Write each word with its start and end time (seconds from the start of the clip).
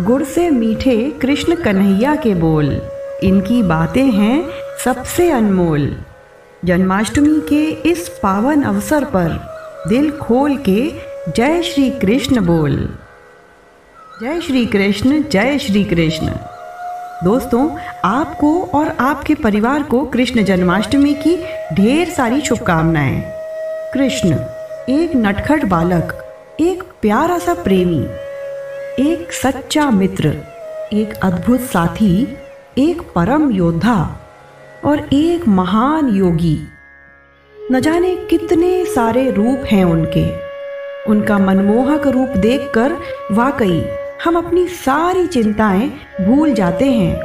गुड़ 0.00 0.22
से 0.22 0.50
मीठे 0.50 1.12
कृष्ण 1.22 1.54
कन्हैया 1.54 2.14
के 2.14 2.34
बोल। 2.34 2.82
इनकी 3.22 3.62
बातें 3.62 4.10
हैं 4.10 4.50
सबसे 4.84 5.30
अनमोल। 5.30 5.96
जन्माष्टमी 6.64 7.40
के 7.48 7.64
इस 7.64 8.08
पावन 8.22 8.62
अवसर 8.62 9.04
पर 9.04 9.56
दिल 9.88 10.10
खोल 10.10 10.56
के 10.56 10.92
जय 11.36 11.62
श्री 11.62 11.90
कृष्ण 11.90 12.40
बोल। 12.40 12.98
जय 14.22 14.40
श्री 14.40 14.66
कृष्ण, 14.66 15.22
जय 15.22 15.58
श्री 15.58 15.84
कृष्ण। 15.84 16.26
दोस्तों, 17.24 17.76
आपको 18.04 18.62
और 18.74 18.88
आपके 19.00 19.34
परिवार 19.34 19.82
को 19.82 20.04
कृष्ण 20.04 20.44
जन्माष्टमी 20.44 21.14
की 21.14 21.44
ढेर 21.74 22.08
सारी 22.08 22.40
शुभकामनाएँ। 22.40 23.22
कृष्ण, 23.94 24.34
एक 24.88 25.10
नटखट 25.16 25.64
बालक, 25.64 26.24
एक 26.60 26.82
प्यारा 26.82 27.38
सा 27.38 27.54
प्रेमी। 27.54 28.06
एक 28.98 29.32
सच्चा 29.32 29.90
मित्र, 29.90 30.28
एक 30.92 31.14
अद्भुत 31.22 31.60
साथी, 31.60 32.38
एक 32.78 33.00
परम 33.14 33.50
योद्धा 33.50 33.96
और 34.84 35.08
एक 35.12 35.48
महान 35.48 36.08
योगी। 36.08 36.58
न 37.72 37.80
जाने 37.80 38.16
कितने 38.16 38.84
सारे 38.84 39.30
रूप 39.30 39.64
हैं 39.66 39.84
उनके। 39.84 40.26
उनका 41.10 41.38
मनमोहक 41.38 42.06
रूप 42.06 42.28
देखकर 42.28 42.92
वाकई 43.32 43.84
हम 44.24 44.36
अपनी 44.36 44.66
सारी 44.68 45.26
चिंताएँ 45.26 45.88
भूल 46.20 46.54
जाते 46.54 46.90
हैं। 46.90 47.16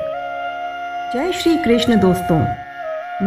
जय 1.13 1.31
श्री 1.31 1.55
कृष्ण 1.57 1.99
दोस्तों, 1.99 2.39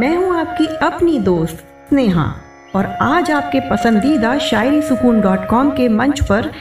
मैं 0.00 0.16
हूँ 0.16 0.40
आपकी 0.40 0.66
अपनी 0.66 1.18
दोस्त 1.18 1.64
स्नेहा 1.88 2.34
और 2.76 2.86
आज 2.86 3.30
आपके 3.30 3.60
पसंदीदा 3.60 4.38
शायरी 4.38 4.82
सुकून 4.82 5.20
डॉट 5.20 5.48
कॉम 5.48 5.70
के 5.70 5.88
मंच 5.88 6.24
पर 6.24 6.52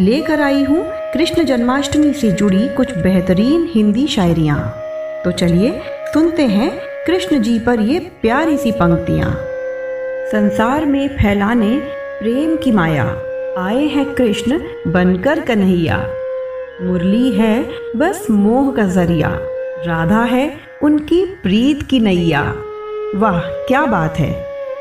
लेकर 0.00 0.40
आई 0.40 0.62
हूँ 0.64 0.84
कृष्ण 1.12 1.42
जन्माष्टमी 1.44 2.12
से 2.12 2.30
जुड़ी 2.30 2.68
कुछ 2.68 2.90
बेहतरीन 2.96 3.68
हिंदी 3.74 4.06
शायरिया। 4.06 4.56
तो 5.24 5.30
चलिए 5.30 5.70
सुनते 6.12 6.42
हैं 6.42 6.70
कृष्ण 7.06 7.40
जी 7.42 7.58
पर 7.58 7.80
ये 7.80 7.98
प्यारी 8.22 8.56
सी 8.56 8.72
पंक्तियाँ। 8.72 9.30
संसार 10.32 10.84
में 10.84 11.08
फैलाने 11.08 11.78
प्रेम 12.20 12.56
की 12.56 12.70
माया, 12.70 13.04
आए 13.58 13.86
हैं 13.86 14.04
कृष्ण 14.14 14.58
बनकर 14.86 15.40
कन्हैया। 15.40 15.98
मुरली 16.82 17.30
है 17.32 17.64
बस 17.96 18.26
मोह 18.30 18.70
का 18.72 18.86
ज़रिया, 18.86 19.30
राधा 19.86 20.22
है 20.24 20.50
उनकी 20.82 21.24
प्रीत 21.42 21.82
की 21.82 22.00
नैया। 22.00 22.42
वाह, 23.14 23.40
क्या 23.40 23.84
बात 23.86 24.18
है। 24.18 24.30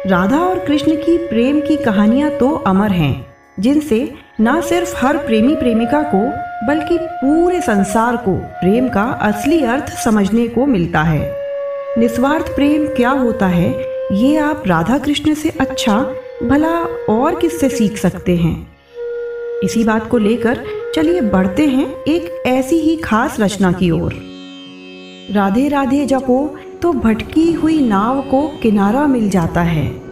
राधा 0.07 0.39
और 0.39 0.59
कृष्ण 0.59 0.95
की 0.95 1.17
प्रेम 1.17 1.59
की 1.59 1.75
कहानियाँ 1.75 2.31
तो 2.31 2.49
अमर 2.67 2.91
हैं। 2.91 3.34
जिनसे 3.59 4.13
न 4.41 4.61
सिर्फ़ 4.61 5.05
हर 5.05 5.17
प्रेमी 5.17 5.55
प्रेमिका 5.55 6.01
को, 6.03 6.19
बल्कि 6.67 6.97
पूरे 7.01 7.61
संसार 7.61 8.15
को 8.15 8.35
प्रेम 8.35 8.89
का 8.89 9.03
असली 9.03 9.63
अर्थ 9.63 9.89
समझने 9.89 10.47
को 10.47 10.65
मिलता 10.65 11.01
है। 11.01 11.33
निस्वार्थ 11.97 12.55
प्रेम 12.55 12.87
क्या 12.87 13.09
होता 13.09 13.47
है, 13.47 13.69
ये 14.11 14.37
आप 14.37 14.63
राधा 14.67 14.97
कृष्ण 14.97 15.33
से 15.33 15.49
अच्छा 15.49 15.99
भला 16.43 16.79
और 17.09 17.39
किससे 17.39 17.69
सीख 17.69 17.97
सकते 17.97 18.35
हैं? 18.35 18.67
इसी 19.63 19.83
बात 19.83 20.09
को 20.09 20.17
लेकर 20.17 20.63
चलिए 20.95 21.21
बढ़ते 21.21 21.65
हैं 21.67 22.03
एक 22.03 22.43
ऐसी 22.47 22.75
ही 22.75 22.97
खास 22.97 23.39
रचना 23.39 23.71
की 23.71 23.91
ओर। 23.91 24.13
राधे 25.31 25.67
राधे 25.67 26.05
जपो 26.05 26.57
तो 26.81 26.93
भटकी 26.93 27.51
हुई 27.53 27.79
नाव 27.79 28.21
को 28.21 28.47
किनारा 28.63 29.07
मिल 29.07 29.29
जाता 29.29 29.61
है। 29.61 30.04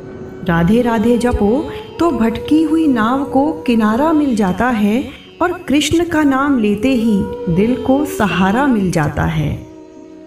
राधे 0.43 0.81
राधे 0.81 1.17
जपो 1.17 1.69
तो 1.99 2.11
भटकी 2.11 2.63
हुई 2.63 2.87
नाव 2.87 3.23
को 3.23 3.51
किनारा 3.67 4.11
मिल 4.13 4.35
जाता 4.35 4.69
है 4.69 5.03
और 5.41 5.53
कृष्ण 5.67 6.05
का 6.05 6.23
नाम 6.23 6.59
लेते 6.59 6.89
ही 6.89 7.17
दिल 7.55 7.75
को 7.75 8.05
सहारा 8.05 8.67
मिल 8.67 8.91
जाता 8.91 9.23
है। 9.23 9.67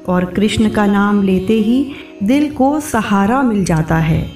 और 0.08 0.24
कृष्ण 0.24 0.68
का 0.68 0.86
नाम 0.86 1.22
लेते 1.22 1.52
ही 1.52 1.92
दिल 2.22 2.50
को 2.50 2.80
सहारा 2.80 3.42
मिल 3.42 3.64
जाता 3.64 3.96
है। 3.96 4.32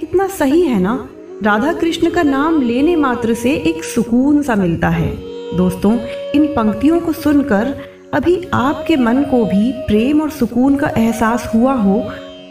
कितना 0.00 0.26
सही 0.28 0.62
है 0.62 0.80
ना? 0.80 1.08
राधा 1.42 1.72
कृष्ण 1.72 2.10
का 2.10 2.22
नाम 2.22 2.62
लेने 2.62 2.96
मात्र 2.96 3.34
से 3.34 3.54
एक 3.54 3.84
सुकून 3.84 4.42
सा 4.42 4.54
मिलता 4.54 4.88
है। 4.88 5.10
दोस्तों, 5.56 5.98
इन 6.34 6.46
पंक्तियों 6.46 7.00
को 7.00 7.12
सुनकर 7.12 7.74
अभी 8.14 8.42
आपके 8.54 8.96
मन 8.96 9.22
को 9.22 9.44
भी 9.44 9.72
प्रेम 9.72 10.20
और 10.20 10.30
सुकून 10.30 10.76
का 10.76 10.88
एहसास 10.88 11.50
हुआ 11.54 11.72
हो 11.72 12.02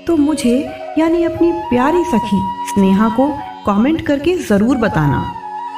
तो 0.07 0.17
मुझे 0.17 0.69
यानी 0.99 1.23
अपनी 1.23 1.51
प्यारी 1.69 2.03
सखी 2.03 2.41
स्नेहा 2.67 3.09
को 3.09 3.27
कमेंट 3.65 4.01
करके 4.01 4.35
ज़रूर 4.37 4.77
बताना। 4.77 5.23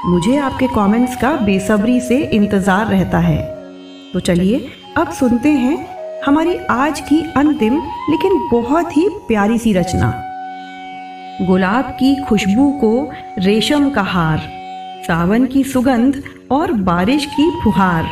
मुझे 0.06 0.38
आपके 0.38 0.68
कमेंट्स 0.68 1.16
का 1.16 1.32
बेसब्री 1.38 2.00
से 2.02 2.18
इंतज़ार 2.28 2.88
रहता 2.88 3.20
है। 3.20 3.42
तो 4.14 4.20
चलिए, 4.20 4.68
अब 4.98 5.12
सुनते 5.12 5.50
हैं 5.50 6.24
हमारी 6.26 6.56
आज 6.72 7.00
की 7.00 7.22
अंतिम 7.38 7.78
लेकिन 8.09 8.40
बहुत 8.52 8.98
ही 8.98 9.08
प्यारी 9.28 9.58
सी 9.58 9.74
रचना। 9.74 10.14
गुलाब 11.42 11.86
की 12.00 12.16
खुशबू 12.24 12.70
को 12.82 13.09
रेशम 13.40 13.90
का 13.90 14.02
हार, 14.03 14.40
सावन 15.08 15.46
की 15.46 15.64
सुगंध 15.64 16.22
और 16.52 16.72
बारिश 16.84 17.26
की 17.26 17.50
फुहार, 17.64 18.09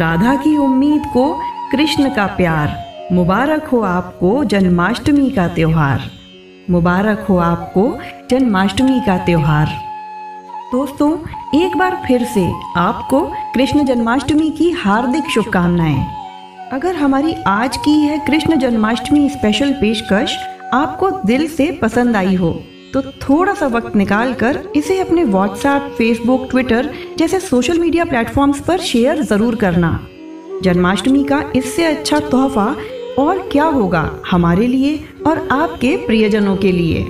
राधा 0.00 0.34
की 0.36 0.56
उम्मीद 0.58 1.06
को 1.12 1.32
कृष्ण 1.72 2.14
का 2.14 2.26
प्यार, 2.36 2.76
मुबारक 3.12 3.68
हो 3.68 3.80
आपको 3.80 4.42
जन्माष्टमी 4.44 5.30
का 5.30 5.48
त्योहार। 5.48 6.10
मुबारक 6.70 7.24
हो 7.28 7.36
आपको 7.38 7.82
जन्माष्टमी 8.30 9.00
का 9.06 9.16
त्योहार। 9.26 9.68
दोस्तों, 10.72 11.10
एक 11.54 11.76
बार 11.76 11.94
फिर 12.06 12.24
से 12.24 12.46
आपको 12.76 13.20
कृष्ण 13.54 13.84
जन्माष्टमी 13.84 14.50
की 14.50 14.70
हार्दिक 14.78 15.30
शुभकामनाएँ। 15.30 16.06
अगर 16.72 16.94
हमारी 16.96 17.34
आज 17.48 17.76
की 17.76 17.94
यह 18.02 18.24
कृष्ण 18.26 18.58
जन्माष्टमी 18.58 19.28
स्पेशल 19.28 19.72
पेशकश 19.72 20.36
आपको 20.74 21.10
दिल 21.26 21.46
से 21.48 21.70
पसंद 21.82 22.16
आई 22.16 22.34
हो 22.34 22.50
तो 22.94 23.02
थोड़ा 23.02 23.54
सा 23.54 23.66
वक्त 23.68 23.96
निकाल 23.96 24.32
कर 24.34 24.62
इसे 24.76 24.98
अपने 25.00 25.24
व्हाट्सएप 25.24 25.94
फेसबुक 25.98 26.46
ट्विटर 26.50 26.90
जैसे 27.18 27.40
सोशल 27.40 27.78
मीडिया 27.78 28.04
प्लेटफॉर्म्स 28.04 28.60
पर 28.60 28.80
शेयर 28.82 29.22
ज़रूर 29.22 29.56
करना। 29.56 29.98
जन्माष्टमी 30.62 31.24
का 31.24 31.42
इससे 31.56 31.84
अच्छा 31.84 32.18
तोहफा 32.20 32.74
और 33.20 33.38
क्या 33.52 33.64
होगा 33.64 34.10
हमारे 34.30 34.66
लिए 34.66 34.98
और 35.26 35.48
आपके 35.52 35.96
प्रियजनों 35.96 36.56
के 36.56 36.72
लिए। 36.72 37.02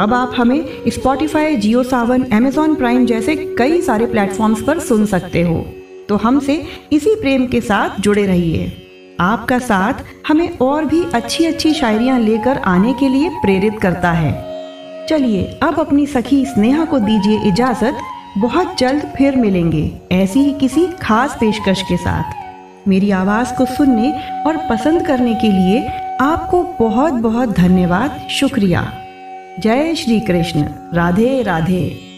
अब 0.00 0.14
आप 0.14 0.32
हमें 0.36 0.64
Spotify 0.88 1.56
Jio 1.56 1.82
Saavn 1.82 2.26
Amazon 2.32 2.74
Prime 2.74 3.06
जैसे 3.06 3.36
कई 3.58 3.80
सारे 3.80 4.06
प्लेटफॉर्म्स 4.06 4.62
पर 4.62 4.78
सुन 4.78 5.06
सकते 5.06 5.42
हो। 5.42 5.66
तो 6.08 6.16
हमसे 6.16 6.66
इसी 6.92 7.14
प्रेम 7.14 7.46
के 7.46 7.60
साथ 7.60 8.00
जुड़े 8.00 8.26
रहिए। 8.26 8.72
आपका 9.20 9.58
साथ 9.58 9.94
हमें 10.28 10.58
और 10.58 10.84
भी 10.84 11.04
अच्छी 11.14 11.44
अच्छी 11.44 11.74
शायरियाँ 11.74 12.18
लेकर 12.18 12.58
आने 12.58 12.92
के 12.92 13.08
लिए 13.08 13.28
प्रेरित 13.28 13.78
करता 13.82 14.12
है। 14.12 14.32
चलिए 15.06 15.44
अब 15.62 15.80
अपनी 15.80 16.06
सखी 16.06 16.44
स्नेहा 16.46 16.84
को 16.84 16.98
दीजिए 16.98 17.40
इजाज़त। 17.48 17.98
बहुत 18.38 18.78
जल्द 18.78 19.12
फिर 19.18 19.36
मिलेंगे। 19.36 19.90
ऐसी 20.12 20.40
ही 20.40 20.52
किसी 20.52 20.86
खास 21.02 21.36
पेशकश 21.40 21.82
के 21.82 21.96
साथ। 21.96 22.47
मेरी 22.88 23.10
आवाज़ 23.10 23.54
को 23.54 23.66
सुनने 23.66 24.12
और 24.46 24.56
पसंद 24.70 25.06
करने 25.06 25.34
के 25.34 25.52
लिए 25.52 25.88
आपको 26.20 26.62
बहुत 26.62 27.12
बहुत 27.12 27.56
धन्यवाद। 27.56 28.26
शुक्रिया। 28.30 28.92
जय 29.60 29.94
श्री 29.94 30.20
कृष्ण। 30.20 30.64
राधे 30.94 31.42
राधे। 31.42 32.17